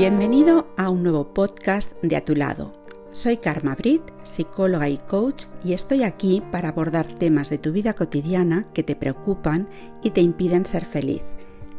Bienvenido 0.00 0.66
a 0.78 0.88
un 0.88 1.02
nuevo 1.02 1.34
podcast 1.34 2.02
de 2.02 2.16
A 2.16 2.24
Tu 2.24 2.34
Lado. 2.34 2.72
Soy 3.12 3.36
Karma 3.36 3.74
Brit, 3.74 4.00
psicóloga 4.22 4.88
y 4.88 4.96
coach, 4.96 5.44
y 5.62 5.74
estoy 5.74 6.04
aquí 6.04 6.42
para 6.50 6.70
abordar 6.70 7.06
temas 7.06 7.50
de 7.50 7.58
tu 7.58 7.70
vida 7.70 7.92
cotidiana 7.92 8.66
que 8.72 8.82
te 8.82 8.96
preocupan 8.96 9.68
y 10.02 10.12
te 10.12 10.22
impiden 10.22 10.64
ser 10.64 10.86
feliz. 10.86 11.20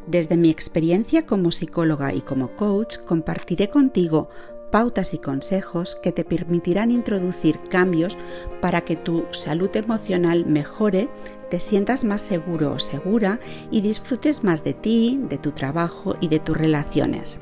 Desde 0.05 0.37
mi 0.37 0.51
experiencia 0.51 1.25
como 1.25 1.49
psicóloga 1.49 2.13
y 2.13 2.21
como 2.21 2.55
coach, 2.55 2.99
compartiré 2.99 3.71
contigo 3.71 4.29
pautas 4.71 5.15
y 5.15 5.17
consejos 5.17 5.95
que 5.95 6.11
te 6.11 6.23
permitirán 6.23 6.91
introducir 6.91 7.59
cambios 7.69 8.19
para 8.61 8.81
que 8.81 8.97
tu 8.97 9.25
salud 9.31 9.75
emocional 9.75 10.45
mejore, 10.45 11.09
te 11.51 11.59
sientas 11.59 12.05
más 12.05 12.21
seguro 12.21 12.71
o 12.71 12.79
segura 12.79 13.39
y 13.69 13.81
disfrutes 13.81 14.43
más 14.43 14.63
de 14.63 14.73
ti, 14.73 15.19
de 15.29 15.37
tu 15.37 15.51
trabajo 15.51 16.15
y 16.21 16.29
de 16.29 16.39
tus 16.39 16.57
relaciones. 16.57 17.41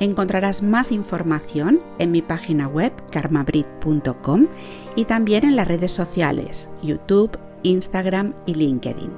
Encontrarás 0.00 0.62
más 0.62 0.90
información 0.90 1.80
en 2.00 2.10
mi 2.10 2.20
página 2.20 2.66
web 2.66 2.92
karmabrit.com 3.12 4.48
y 4.96 5.04
también 5.04 5.44
en 5.44 5.54
las 5.54 5.68
redes 5.68 5.92
sociales 5.92 6.68
YouTube, 6.82 7.38
Instagram 7.62 8.34
y 8.44 8.54
LinkedIn. 8.54 9.10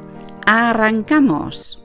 ¡Arrancamos! 0.44 1.82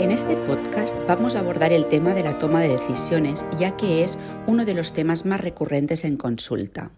En 0.00 0.10
este 0.10 0.36
podcast 0.36 0.98
vamos 1.06 1.36
a 1.36 1.38
abordar 1.38 1.72
el 1.72 1.86
tema 1.86 2.12
de 2.12 2.24
la 2.24 2.40
toma 2.40 2.60
de 2.60 2.70
decisiones, 2.70 3.46
ya 3.56 3.76
que 3.76 4.02
es 4.02 4.18
uno 4.48 4.64
de 4.64 4.74
los 4.74 4.92
temas 4.92 5.24
más 5.24 5.40
recurrentes 5.40 6.04
en 6.04 6.16
consulta. 6.16 6.90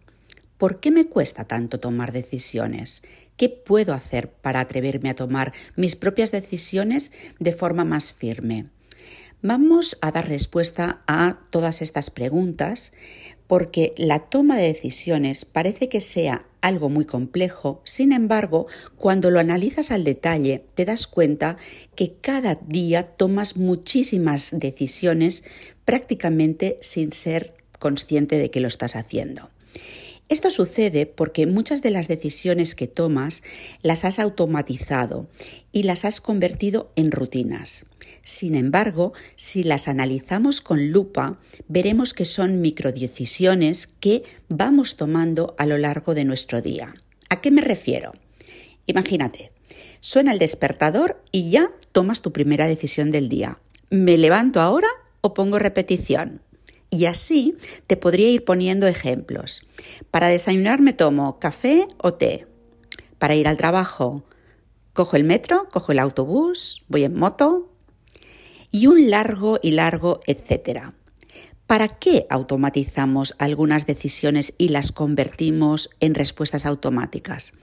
¿Por 0.58 0.80
qué 0.80 0.90
me 0.90 1.06
cuesta 1.06 1.44
tanto 1.44 1.80
tomar 1.80 2.12
decisiones? 2.12 3.02
¿Qué 3.36 3.50
puedo 3.50 3.92
hacer 3.92 4.30
para 4.30 4.60
atreverme 4.60 5.10
a 5.10 5.14
tomar 5.14 5.52
mis 5.76 5.96
propias 5.96 6.32
decisiones 6.32 7.12
de 7.38 7.52
forma 7.52 7.84
más 7.84 8.14
firme? 8.14 8.66
Vamos 9.42 9.98
a 10.00 10.10
dar 10.10 10.28
respuesta 10.28 11.02
a 11.06 11.40
todas 11.50 11.82
estas 11.82 12.10
preguntas 12.10 12.94
porque 13.46 13.92
la 13.98 14.20
toma 14.20 14.56
de 14.56 14.68
decisiones 14.68 15.44
parece 15.44 15.90
que 15.90 16.00
sea 16.00 16.46
algo 16.62 16.88
muy 16.88 17.04
complejo, 17.04 17.82
sin 17.84 18.12
embargo, 18.12 18.66
cuando 18.96 19.30
lo 19.30 19.38
analizas 19.38 19.90
al 19.90 20.04
detalle, 20.04 20.64
te 20.74 20.84
das 20.84 21.06
cuenta 21.06 21.58
que 21.94 22.14
cada 22.14 22.56
día 22.56 23.06
tomas 23.06 23.56
muchísimas 23.56 24.58
decisiones 24.58 25.44
prácticamente 25.84 26.78
sin 26.80 27.12
ser 27.12 27.54
consciente 27.78 28.38
de 28.38 28.48
que 28.48 28.60
lo 28.60 28.68
estás 28.68 28.96
haciendo. 28.96 29.50
Esto 30.28 30.50
sucede 30.50 31.06
porque 31.06 31.46
muchas 31.46 31.82
de 31.82 31.90
las 31.90 32.08
decisiones 32.08 32.74
que 32.74 32.88
tomas 32.88 33.44
las 33.82 34.04
has 34.04 34.18
automatizado 34.18 35.28
y 35.70 35.84
las 35.84 36.04
has 36.04 36.20
convertido 36.20 36.90
en 36.96 37.12
rutinas. 37.12 37.86
Sin 38.24 38.56
embargo, 38.56 39.12
si 39.36 39.62
las 39.62 39.86
analizamos 39.86 40.60
con 40.60 40.90
lupa, 40.90 41.38
veremos 41.68 42.12
que 42.12 42.24
son 42.24 42.60
microdecisiones 42.60 43.86
que 43.86 44.24
vamos 44.48 44.96
tomando 44.96 45.54
a 45.58 45.66
lo 45.66 45.78
largo 45.78 46.12
de 46.14 46.24
nuestro 46.24 46.60
día. 46.60 46.94
¿A 47.28 47.40
qué 47.40 47.52
me 47.52 47.60
refiero? 47.60 48.12
Imagínate, 48.86 49.52
suena 50.00 50.32
el 50.32 50.40
despertador 50.40 51.22
y 51.30 51.50
ya 51.50 51.70
tomas 51.92 52.20
tu 52.20 52.32
primera 52.32 52.66
decisión 52.66 53.12
del 53.12 53.28
día. 53.28 53.60
¿Me 53.90 54.18
levanto 54.18 54.60
ahora 54.60 54.88
o 55.20 55.32
pongo 55.34 55.60
repetición? 55.60 56.40
Y 56.90 57.06
así 57.06 57.56
te 57.86 57.96
podría 57.96 58.30
ir 58.30 58.44
poniendo 58.44 58.86
ejemplos. 58.86 59.62
Para 60.10 60.28
desayunar 60.28 60.80
me 60.80 60.92
tomo 60.92 61.38
café 61.38 61.84
o 61.98 62.12
té. 62.12 62.46
Para 63.18 63.34
ir 63.34 63.48
al 63.48 63.56
trabajo, 63.56 64.24
cojo 64.92 65.16
el 65.16 65.24
metro, 65.24 65.68
cojo 65.70 65.92
el 65.92 65.98
autobús, 65.98 66.84
voy 66.88 67.04
en 67.04 67.14
moto, 67.14 67.72
y 68.70 68.86
un 68.86 69.10
largo 69.10 69.58
y 69.62 69.72
largo 69.72 70.20
etcétera. 70.26 70.94
¿Para 71.66 71.88
qué 71.88 72.26
automatizamos 72.30 73.34
algunas 73.38 73.86
decisiones 73.86 74.54
y 74.56 74.68
las 74.68 74.92
convertimos 74.92 75.90
en 75.98 76.14
respuestas 76.14 76.64
automáticas? 76.64 77.54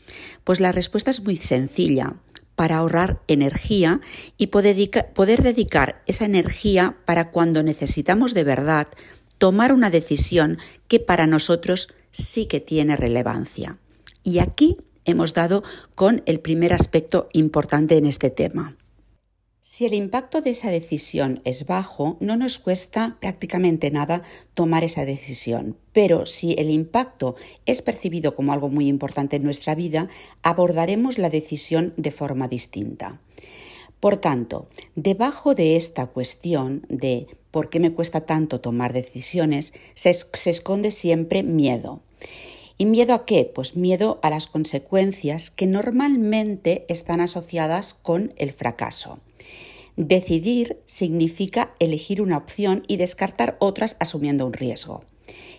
Pues 0.43 0.59
la 0.59 0.73
respuesta 0.73 1.09
es 1.09 1.23
muy 1.23 1.37
sencilla, 1.37 2.15
para 2.55 2.77
ahorrar 2.77 3.21
energía 3.27 4.01
y 4.37 4.47
poder, 4.47 5.41
dedicar 5.41 6.01
esa 6.05 6.25
energía 6.25 6.97
para 7.05 7.31
cuando 7.31 7.63
necesitamos 7.63 8.33
de 8.33 8.43
verdad 8.43 8.87
tomar 9.37 9.73
una 9.73 9.89
decisión 9.89 10.57
que 10.87 10.99
para 10.99 11.27
nosotros 11.27 11.89
sí 12.11 12.45
que 12.45 12.59
tiene 12.59 12.95
relevancia. 12.95 13.77
Y 14.23 14.39
aquí 14.39 14.77
hemos 15.05 15.33
dado 15.33 15.63
con 15.95 16.23
el 16.25 16.39
primer 16.39 16.73
aspecto 16.73 17.27
importante 17.33 17.97
en 17.97 18.05
este 18.05 18.29
tema. 18.29 18.75
Si 19.65 19.85
el 19.85 19.93
impacto 19.93 20.41
de 20.41 20.49
esa 20.49 20.69
decisión 20.69 21.41
es 21.45 21.65
bajo, 21.65 22.17
no 22.19 22.35
nos 22.35 22.59
cuesta 22.59 23.15
prácticamente 23.21 23.91
nada 23.91 24.21
tomar 24.53 24.83
esa 24.83 25.05
decisión. 25.05 25.77
Pero 25.93 26.25
si 26.25 26.51
el 26.57 26.69
impacto 26.69 27.37
es 27.65 27.81
percibido 27.81 28.35
como 28.35 28.51
algo 28.51 28.67
muy 28.67 28.89
importante 28.89 29.37
en 29.37 29.43
nuestra 29.43 29.73
vida, 29.73 30.09
abordaremos 30.41 31.17
la 31.17 31.29
decisión 31.29 31.93
de 31.95 32.11
forma 32.11 32.49
distinta. 32.49 33.21
Por 34.01 34.17
tanto, 34.17 34.67
debajo 34.95 35.55
de 35.55 35.77
esta 35.77 36.07
cuestión 36.07 36.85
de 36.89 37.25
por 37.49 37.69
qué 37.69 37.79
me 37.79 37.93
cuesta 37.93 38.25
tanto 38.25 38.59
tomar 38.59 38.91
decisiones, 38.91 39.73
se, 39.93 40.09
esconde 40.09 40.91
siempre 40.91 41.41
miedo. 41.41 42.01
¿Y 42.77 42.85
miedo 42.85 43.13
a 43.13 43.25
qué? 43.25 43.51
Pues 43.53 43.75
miedo 43.75 44.19
a 44.23 44.29
las 44.29 44.47
consecuencias 44.47 45.51
que 45.51 45.67
normalmente 45.67 46.85
están 46.89 47.21
asociadas 47.21 47.93
con 47.93 48.33
el 48.37 48.51
fracaso. 48.51 49.19
Decidir 49.95 50.81
significa 50.87 51.75
elegir 51.79 52.21
una 52.21 52.37
opción 52.37 52.83
y 52.87 52.97
descartar 52.97 53.57
otras 53.59 53.95
asumiendo 53.99 54.45
un 54.45 54.53
riesgo. 54.53 55.03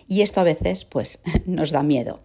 Y 0.07 0.21
esto 0.21 0.41
a 0.41 0.43
veces 0.43 0.85
pues 0.85 1.21
nos 1.45 1.71
da 1.71 1.83
miedo. 1.83 2.19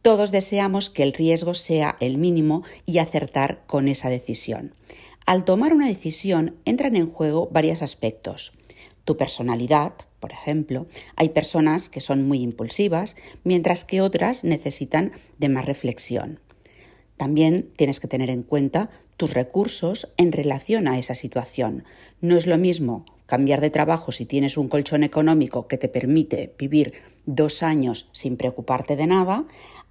Todos 0.00 0.30
deseamos 0.30 0.90
que 0.90 1.02
el 1.02 1.12
riesgo 1.12 1.54
sea 1.54 1.96
el 2.00 2.18
mínimo 2.18 2.62
y 2.86 2.98
acertar 2.98 3.64
con 3.66 3.88
esa 3.88 4.08
decisión. 4.08 4.74
Al 5.26 5.44
tomar 5.44 5.74
una 5.74 5.88
decisión 5.88 6.54
entran 6.64 6.94
en 6.94 7.10
juego 7.10 7.48
varios 7.50 7.82
aspectos. 7.82 8.52
Tu 9.04 9.16
personalidad, 9.16 9.94
por 10.26 10.32
ejemplo, 10.32 10.88
hay 11.14 11.28
personas 11.28 11.88
que 11.88 12.00
son 12.00 12.26
muy 12.26 12.42
impulsivas, 12.42 13.14
mientras 13.44 13.84
que 13.84 14.00
otras 14.00 14.42
necesitan 14.42 15.12
de 15.38 15.48
más 15.48 15.66
reflexión. 15.66 16.40
También 17.16 17.70
tienes 17.76 18.00
que 18.00 18.08
tener 18.08 18.28
en 18.28 18.42
cuenta 18.42 18.90
tus 19.16 19.34
recursos 19.34 20.12
en 20.16 20.32
relación 20.32 20.88
a 20.88 20.98
esa 20.98 21.14
situación. 21.14 21.84
No 22.20 22.36
es 22.36 22.48
lo 22.48 22.58
mismo 22.58 23.06
cambiar 23.26 23.60
de 23.60 23.70
trabajo 23.70 24.10
si 24.10 24.26
tienes 24.26 24.56
un 24.56 24.66
colchón 24.66 25.04
económico 25.04 25.68
que 25.68 25.78
te 25.78 25.86
permite 25.86 26.52
vivir 26.58 26.94
dos 27.24 27.62
años 27.62 28.08
sin 28.10 28.36
preocuparte 28.36 28.96
de 28.96 29.06
nada, 29.06 29.44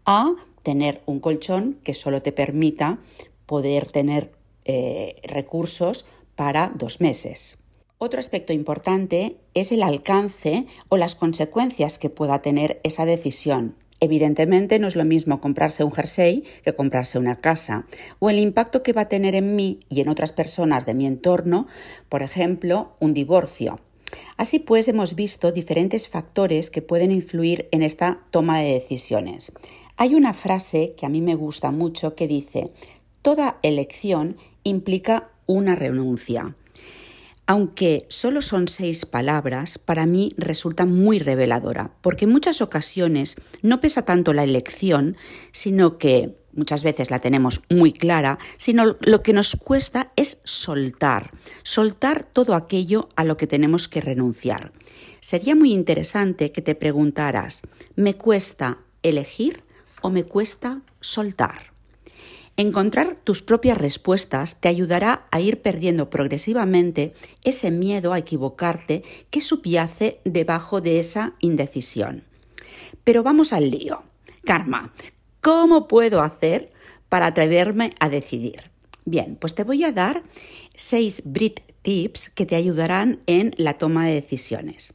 a 0.06 0.36
tener 0.64 1.02
un 1.06 1.22
colchón 1.22 1.80
que 1.82 1.94
solo 1.94 2.22
te 2.22 2.34
permita 2.34 3.00
poder 3.46 3.90
tener 3.90 4.34
eh, 4.66 5.16
recursos 5.24 6.08
para 6.36 6.74
dos 6.76 7.00
meses. 7.00 7.58
Otro 7.98 8.20
aspecto 8.20 8.52
importante 8.52 9.38
es 9.54 9.72
el 9.72 9.82
alcance 9.82 10.66
o 10.90 10.98
las 10.98 11.16
consecuencias 11.16 11.98
que 11.98 12.10
pueda 12.10 12.42
tener 12.42 12.82
esa 12.84 13.06
decisión. 13.06 13.76
Evidentemente 14.02 14.80
no 14.80 14.88
es 14.88 14.98
lo 14.98 15.06
mismo 15.06 15.40
comprarse 15.40 15.86
un 15.86 15.94
jersey 15.94 16.44
que 16.64 16.76
comprarse 16.76 17.18
una 17.18 17.40
casa, 17.40 17.86
o 18.20 18.30
el 18.30 18.40
impacto 18.40 18.84
que 18.84 18.92
va 18.92 19.02
a 19.02 19.08
tener 19.08 19.34
en 19.36 19.56
mí 19.56 19.80
y 19.88 20.02
en 20.02 20.10
otras 20.10 20.34
personas 20.34 20.86
de 20.86 20.94
mi 20.94 21.08
entorno, 21.08 21.68
por 22.10 22.22
ejemplo, 22.22 22.98
un 23.00 23.14
divorcio. 23.14 23.80
Así 24.36 24.60
pues, 24.60 24.90
hemos 24.90 25.16
visto 25.16 25.54
diferentes 25.54 26.10
factores 26.10 26.70
que 26.70 26.82
pueden 26.82 27.14
influir 27.14 27.70
en 27.72 27.82
esta 27.82 28.20
toma 28.32 28.60
de 28.60 28.74
decisiones. 28.74 29.54
Hay 29.96 30.16
una 30.16 30.34
frase 30.34 30.94
que 30.98 31.06
a 31.06 31.10
mí 31.10 31.22
me 31.22 31.36
gusta 31.36 31.72
mucho 31.72 32.16
que 32.16 32.28
dice, 32.28 32.72
toda 33.22 33.58
elección 33.64 34.36
implica 34.64 35.30
una 35.46 35.76
renuncia. 35.76 36.56
Aunque 37.48 38.08
solo 38.10 38.42
son 38.42 38.68
seis 38.68 39.06
palabras, 39.06 39.78
para 39.78 40.08
mí 40.08 40.34
resulta 40.36 40.86
muy 40.86 41.20
reveladora, 41.20 41.92
porque 42.02 42.26
en 42.26 42.32
muchas 42.32 42.62
ocasiones 42.62 43.36
no 43.62 43.82
pesa 43.82 44.04
tanto 44.04 44.34
la 44.34 44.44
elección, 44.44 45.16
sino 45.52 46.00
que 46.00 46.38
muchas 46.54 46.84
veces 46.84 47.12
la 47.12 47.20
tenemos 47.20 47.62
muy 47.70 47.92
clara, 47.92 48.40
sino 48.58 48.96
lo 49.00 49.22
que 49.22 49.34
nos 49.34 49.56
cuesta 49.56 50.12
es 50.16 50.40
soltar, 50.44 51.32
soltar 51.62 52.24
todo 52.24 52.56
aquello 52.56 53.10
a 53.16 53.24
lo 53.24 53.38
que 53.38 53.46
tenemos 53.46 53.88
que 53.88 54.02
renunciar. 54.02 54.72
Sería 55.20 55.56
muy 55.56 55.72
interesante 55.72 56.52
que 56.52 56.64
te 56.64 56.74
preguntaras, 56.74 57.62
¿me 57.96 58.16
cuesta 58.16 58.80
elegir 59.04 59.62
o 60.02 60.10
me 60.10 60.24
cuesta 60.24 60.82
soltar? 61.00 61.75
Encontrar 62.58 63.18
tus 63.22 63.42
propias 63.42 63.78
respuestas 63.78 64.62
te 64.62 64.70
ayudará 64.70 65.28
a 65.32 65.42
ir 65.42 65.62
perdiendo 65.62 66.10
progresivamente 66.10 67.14
ese 67.44 67.70
miedo 67.70 68.14
a 68.14 68.20
equivocarte 68.20 69.04
que 69.30 69.42
subyace 69.42 70.22
debajo 70.24 70.80
de 70.80 71.00
esa 71.00 71.34
indecisión. 71.40 72.24
Pero 73.04 73.24
vamos 73.24 73.52
al 73.52 73.72
lío. 73.72 74.04
Karma, 74.46 74.94
¿cómo 75.42 75.90
puedo 75.90 76.22
hacer 76.22 76.72
para 77.10 77.28
atreverme 77.28 77.94
a 78.00 78.08
decidir? 78.08 78.72
Bien, 79.04 79.36
pues 79.36 79.54
te 79.54 79.64
voy 79.64 79.84
a 79.84 79.92
dar 79.92 80.24
seis 80.76 81.24
Brit 81.26 81.60
tips 81.82 82.30
que 82.30 82.46
te 82.46 82.56
ayudarán 82.56 83.20
en 83.28 83.52
la 83.58 83.78
toma 83.78 84.08
de 84.08 84.14
decisiones. 84.14 84.94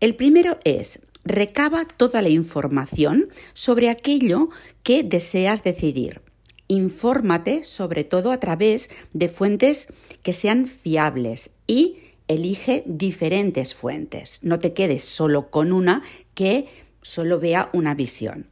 El 0.00 0.16
primero 0.16 0.58
es 0.64 1.00
recaba 1.24 1.86
toda 1.86 2.20
la 2.20 2.28
información 2.28 3.28
sobre 3.54 3.90
aquello 3.90 4.50
que 4.82 5.02
deseas 5.04 5.62
decidir. 5.62 6.25
Infórmate 6.68 7.64
sobre 7.64 8.04
todo 8.04 8.32
a 8.32 8.40
través 8.40 8.90
de 9.12 9.28
fuentes 9.28 9.92
que 10.22 10.32
sean 10.32 10.66
fiables 10.66 11.50
y 11.66 11.98
elige 12.28 12.82
diferentes 12.86 13.74
fuentes. 13.74 14.40
No 14.42 14.58
te 14.58 14.72
quedes 14.72 15.04
solo 15.04 15.50
con 15.50 15.72
una 15.72 16.02
que 16.34 16.66
solo 17.02 17.38
vea 17.38 17.70
una 17.72 17.94
visión. 17.94 18.48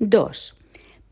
2. 0.00 0.56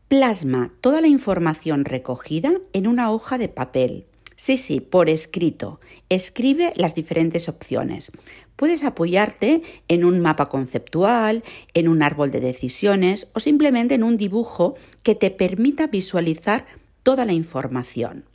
Plasma 0.09 0.71
toda 0.81 1.01
la 1.01 1.07
información 1.07 1.85
recogida 1.85 2.53
en 2.73 2.87
una 2.87 3.11
hoja 3.11 3.37
de 3.37 3.47
papel. 3.47 4.05
Sí, 4.43 4.57
sí, 4.57 4.81
por 4.81 5.09
escrito. 5.09 5.79
Escribe 6.09 6.73
las 6.75 6.95
diferentes 6.95 7.47
opciones. 7.47 8.11
Puedes 8.57 8.83
apoyarte 8.83 9.61
en 9.87 10.03
un 10.03 10.19
mapa 10.19 10.49
conceptual, 10.49 11.45
en 11.73 11.87
un 11.87 12.03
árbol 12.03 12.29
de 12.29 12.41
decisiones 12.41 13.29
o 13.31 13.39
simplemente 13.39 13.95
en 13.95 14.03
un 14.03 14.17
dibujo 14.17 14.75
que 15.01 15.15
te 15.15 15.31
permita 15.31 15.87
visualizar 15.87 16.65
toda 17.03 17.23
la 17.23 17.31
información. 17.31 18.25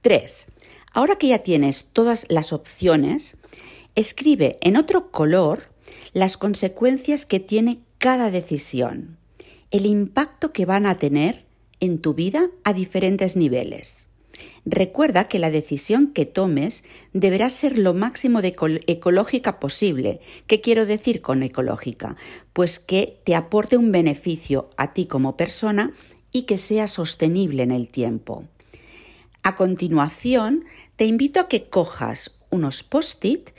3. 0.00 0.48
Ahora 0.90 1.14
que 1.14 1.28
ya 1.28 1.44
tienes 1.44 1.84
todas 1.92 2.26
las 2.28 2.52
opciones, 2.52 3.36
escribe 3.94 4.58
en 4.62 4.76
otro 4.76 5.12
color 5.12 5.70
las 6.12 6.36
consecuencias 6.36 7.24
que 7.24 7.38
tiene 7.38 7.82
cada 7.98 8.32
decisión 8.32 9.16
el 9.70 9.86
impacto 9.86 10.52
que 10.52 10.66
van 10.66 10.86
a 10.86 10.98
tener 10.98 11.44
en 11.78 12.00
tu 12.00 12.14
vida 12.14 12.50
a 12.64 12.72
diferentes 12.72 13.36
niveles. 13.36 14.05
Recuerda 14.64 15.28
que 15.28 15.38
la 15.38 15.50
decisión 15.50 16.12
que 16.12 16.26
tomes 16.26 16.84
deberá 17.12 17.48
ser 17.48 17.78
lo 17.78 17.94
máximo 17.94 18.42
de 18.42 18.54
ecológica 18.86 19.60
posible. 19.60 20.20
¿Qué 20.46 20.60
quiero 20.60 20.86
decir 20.86 21.20
con 21.20 21.42
ecológica? 21.42 22.16
Pues 22.52 22.78
que 22.78 23.20
te 23.24 23.34
aporte 23.34 23.76
un 23.76 23.92
beneficio 23.92 24.70
a 24.76 24.92
ti 24.92 25.06
como 25.06 25.36
persona 25.36 25.92
y 26.32 26.42
que 26.42 26.58
sea 26.58 26.88
sostenible 26.88 27.62
en 27.62 27.70
el 27.70 27.88
tiempo. 27.88 28.44
A 29.42 29.54
continuación, 29.54 30.64
te 30.96 31.06
invito 31.06 31.38
a 31.38 31.48
que 31.48 31.68
cojas 31.68 32.32
unos 32.50 32.82
post-it 32.82 33.50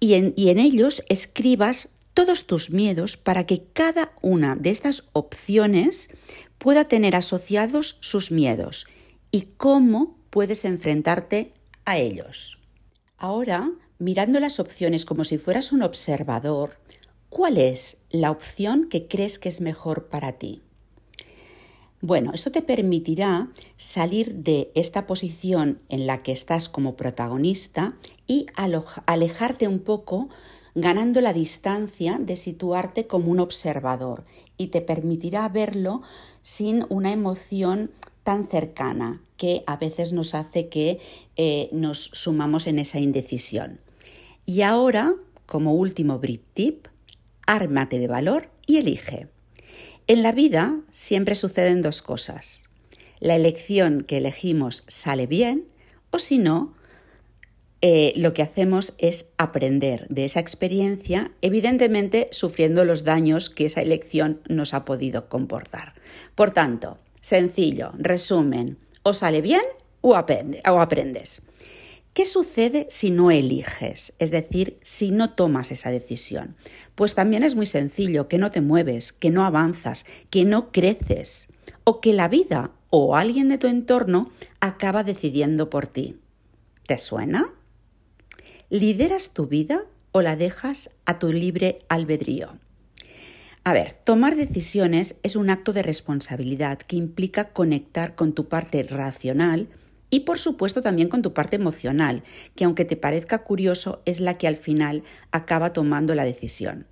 y 0.00 0.14
en, 0.14 0.34
y 0.36 0.50
en 0.50 0.58
ellos 0.58 1.02
escribas 1.08 1.88
todos 2.12 2.46
tus 2.46 2.70
miedos 2.70 3.16
para 3.16 3.46
que 3.46 3.64
cada 3.72 4.12
una 4.20 4.56
de 4.56 4.68
estas 4.68 5.04
opciones 5.12 6.10
pueda 6.58 6.84
tener 6.84 7.16
asociados 7.16 7.96
sus 8.00 8.30
miedos 8.30 8.86
y 9.32 9.48
cómo 9.56 10.16
puedes 10.30 10.64
enfrentarte 10.64 11.54
a 11.84 11.98
ellos. 11.98 12.60
Ahora, 13.18 13.72
mirando 13.98 14.38
las 14.38 14.60
opciones 14.60 15.04
como 15.04 15.24
si 15.24 15.38
fueras 15.38 15.72
un 15.72 15.82
observador, 15.82 16.78
¿cuál 17.28 17.56
es 17.56 17.96
la 18.10 18.30
opción 18.30 18.88
que 18.88 19.08
crees 19.08 19.40
que 19.40 19.48
es 19.48 19.60
mejor 19.60 20.06
para 20.06 20.34
ti? 20.34 20.62
Bueno, 22.00 22.32
esto 22.34 22.50
te 22.50 22.62
permitirá 22.62 23.48
salir 23.76 24.34
de 24.34 24.72
esta 24.74 25.06
posición 25.06 25.80
en 25.88 26.06
la 26.06 26.22
que 26.22 26.32
estás 26.32 26.68
como 26.68 26.96
protagonista 26.96 27.96
y 28.26 28.46
alejarte 29.06 29.68
un 29.68 29.78
poco 29.78 30.28
ganando 30.74 31.20
la 31.20 31.32
distancia 31.32 32.18
de 32.18 32.34
situarte 32.34 33.06
como 33.06 33.30
un 33.30 33.40
observador 33.40 34.24
y 34.56 34.68
te 34.68 34.80
permitirá 34.80 35.48
verlo 35.48 36.02
sin 36.42 36.86
una 36.88 37.12
emoción 37.12 37.92
tan 38.22 38.46
cercana 38.46 39.20
que 39.36 39.64
a 39.66 39.76
veces 39.76 40.12
nos 40.12 40.34
hace 40.34 40.68
que 40.68 41.00
eh, 41.36 41.68
nos 41.72 41.98
sumamos 41.98 42.66
en 42.66 42.78
esa 42.78 43.00
indecisión. 43.00 43.80
Y 44.46 44.62
ahora, 44.62 45.14
como 45.46 45.74
último 45.74 46.18
Brit 46.18 46.42
tip, 46.54 46.86
ármate 47.46 47.98
de 47.98 48.08
valor 48.08 48.50
y 48.66 48.78
elige. 48.78 49.28
En 50.06 50.22
la 50.22 50.32
vida 50.32 50.80
siempre 50.90 51.34
suceden 51.34 51.82
dos 51.82 52.02
cosas. 52.02 52.68
La 53.20 53.36
elección 53.36 54.02
que 54.02 54.18
elegimos 54.18 54.84
sale 54.88 55.26
bien 55.26 55.68
o 56.10 56.18
si 56.18 56.38
no, 56.38 56.74
eh, 57.80 58.12
lo 58.14 58.32
que 58.32 58.42
hacemos 58.42 58.94
es 58.98 59.26
aprender 59.38 60.06
de 60.08 60.24
esa 60.24 60.38
experiencia, 60.38 61.32
evidentemente 61.40 62.28
sufriendo 62.30 62.84
los 62.84 63.02
daños 63.02 63.50
que 63.50 63.64
esa 63.64 63.82
elección 63.82 64.40
nos 64.48 64.72
ha 64.72 64.84
podido 64.84 65.28
comportar. 65.28 65.92
Por 66.36 66.52
tanto, 66.52 66.98
sencillo, 67.22 67.92
resumen, 67.96 68.76
o 69.02 69.14
sale 69.14 69.40
bien 69.40 69.62
o, 70.02 70.10
o 70.10 70.80
aprendes. 70.80 71.42
¿Qué 72.12 72.26
sucede 72.26 72.86
si 72.90 73.10
no 73.10 73.30
eliges? 73.30 74.12
Es 74.18 74.30
decir, 74.30 74.78
si 74.82 75.10
no 75.10 75.30
tomas 75.30 75.72
esa 75.72 75.90
decisión. 75.90 76.56
Pues 76.94 77.14
también 77.14 77.42
es 77.42 77.54
muy 77.56 77.64
sencillo, 77.64 78.28
que 78.28 78.36
no 78.36 78.50
te 78.50 78.60
mueves, 78.60 79.12
que 79.12 79.30
no 79.30 79.46
avanzas, 79.46 80.04
que 80.28 80.44
no 80.44 80.72
creces, 80.72 81.48
o 81.84 82.02
que 82.02 82.12
la 82.12 82.28
vida 82.28 82.70
o 82.90 83.16
alguien 83.16 83.48
de 83.48 83.56
tu 83.56 83.66
entorno 83.66 84.30
acaba 84.60 85.04
decidiendo 85.04 85.70
por 85.70 85.86
ti. 85.86 86.18
¿Te 86.86 86.98
suena? 86.98 87.50
¿Lideras 88.68 89.30
tu 89.30 89.46
vida 89.46 89.84
o 90.12 90.20
la 90.20 90.36
dejas 90.36 90.90
a 91.06 91.18
tu 91.18 91.32
libre 91.32 91.78
albedrío? 91.88 92.58
A 93.64 93.72
ver, 93.72 93.92
tomar 93.92 94.34
decisiones 94.34 95.14
es 95.22 95.36
un 95.36 95.48
acto 95.48 95.72
de 95.72 95.84
responsabilidad 95.84 96.78
que 96.78 96.96
implica 96.96 97.50
conectar 97.50 98.16
con 98.16 98.32
tu 98.32 98.48
parte 98.48 98.82
racional 98.82 99.68
y 100.10 100.20
por 100.20 100.40
supuesto 100.40 100.82
también 100.82 101.08
con 101.08 101.22
tu 101.22 101.32
parte 101.32 101.56
emocional, 101.56 102.24
que 102.56 102.64
aunque 102.64 102.84
te 102.84 102.96
parezca 102.96 103.44
curioso 103.44 104.02
es 104.04 104.18
la 104.18 104.36
que 104.36 104.48
al 104.48 104.56
final 104.56 105.04
acaba 105.30 105.72
tomando 105.72 106.16
la 106.16 106.24
decisión. 106.24 106.86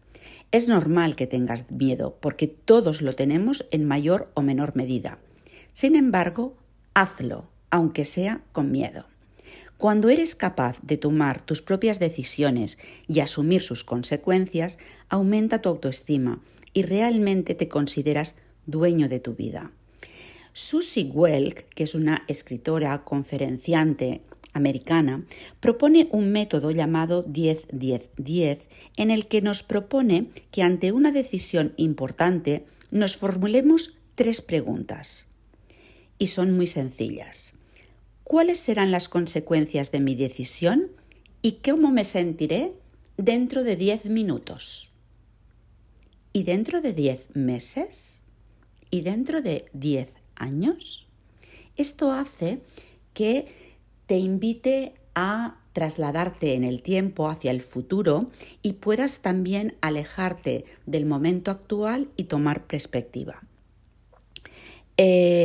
Es 0.52 0.68
normal 0.68 1.16
que 1.16 1.26
tengas 1.26 1.72
miedo 1.72 2.16
porque 2.20 2.46
todos 2.46 3.02
lo 3.02 3.16
tenemos 3.16 3.66
en 3.72 3.84
mayor 3.84 4.30
o 4.34 4.42
menor 4.42 4.76
medida. 4.76 5.18
Sin 5.72 5.96
embargo, 5.96 6.56
hazlo, 6.94 7.50
aunque 7.70 8.04
sea 8.04 8.42
con 8.52 8.70
miedo. 8.70 9.06
Cuando 9.76 10.08
eres 10.08 10.36
capaz 10.36 10.78
de 10.82 10.98
tomar 10.98 11.40
tus 11.40 11.62
propias 11.62 11.98
decisiones 11.98 12.78
y 13.08 13.20
asumir 13.20 13.62
sus 13.62 13.82
consecuencias, 13.82 14.78
aumenta 15.08 15.62
tu 15.62 15.68
autoestima 15.68 16.40
y 16.72 16.82
realmente 16.82 17.54
te 17.54 17.68
consideras 17.68 18.36
dueño 18.66 19.08
de 19.08 19.20
tu 19.20 19.34
vida. 19.34 19.72
Susie 20.52 21.04
Welk, 21.04 21.68
que 21.70 21.84
es 21.84 21.94
una 21.94 22.24
escritora 22.28 23.04
conferenciante 23.04 24.22
americana, 24.52 25.24
propone 25.60 26.08
un 26.10 26.32
método 26.32 26.70
llamado 26.70 27.24
10-10-10 27.26 28.58
en 28.96 29.10
el 29.10 29.28
que 29.28 29.42
nos 29.42 29.62
propone 29.62 30.28
que 30.50 30.62
ante 30.62 30.92
una 30.92 31.12
decisión 31.12 31.72
importante 31.76 32.64
nos 32.90 33.16
formulemos 33.16 33.94
tres 34.16 34.40
preguntas. 34.40 35.28
Y 36.18 36.26
son 36.26 36.56
muy 36.56 36.66
sencillas 36.66 37.54
cuáles 38.30 38.60
serán 38.60 38.92
las 38.92 39.08
consecuencias 39.08 39.90
de 39.90 39.98
mi 39.98 40.14
decisión 40.14 40.92
y 41.42 41.58
cómo 41.68 41.90
me 41.90 42.04
sentiré 42.04 42.70
dentro 43.16 43.64
de 43.64 43.74
10 43.74 44.06
minutos. 44.06 44.89
¿Y 46.32 46.44
dentro 46.44 46.80
de 46.80 46.92
10 46.92 47.34
meses? 47.34 48.22
¿Y 48.90 49.00
dentro 49.02 49.42
de 49.42 49.66
10 49.72 50.14
años? 50.36 51.08
Esto 51.76 52.12
hace 52.12 52.60
que 53.14 53.46
te 54.06 54.18
invite 54.18 54.94
a 55.14 55.56
trasladarte 55.72 56.54
en 56.54 56.64
el 56.64 56.82
tiempo 56.82 57.28
hacia 57.28 57.50
el 57.50 57.62
futuro 57.62 58.30
y 58.62 58.74
puedas 58.74 59.22
también 59.22 59.76
alejarte 59.80 60.64
del 60.86 61.06
momento 61.06 61.50
actual 61.50 62.08
y 62.16 62.24
tomar 62.24 62.66
perspectiva. 62.66 63.42
Eh, 64.96 65.39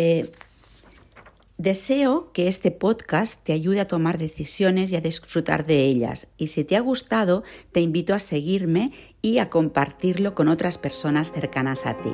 Deseo 1.65 2.31
que 2.31 2.47
este 2.47 2.69
podcast 2.69 3.43
te 3.43 3.51
ayude 3.51 3.79
a 3.79 3.87
tomar 3.87 4.19
decisiones 4.19 4.91
y 4.91 4.97
a 4.97 5.01
disfrutar 5.01 5.65
de 5.65 5.83
ellas. 5.83 6.27
Y 6.37 6.49
si 6.49 6.63
te 6.63 6.77
ha 6.77 6.79
gustado, 6.79 7.41
te 7.71 7.81
invito 7.81 8.13
a 8.13 8.19
seguirme 8.19 8.91
y 9.23 9.39
a 9.39 9.49
compartirlo 9.49 10.35
con 10.35 10.47
otras 10.47 10.77
personas 10.77 11.31
cercanas 11.31 11.87
a 11.87 11.97
ti. 11.97 12.13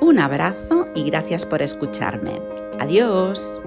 Un 0.00 0.18
abrazo 0.18 0.88
y 0.96 1.04
gracias 1.04 1.46
por 1.46 1.62
escucharme. 1.62 2.40
Adiós. 2.80 3.60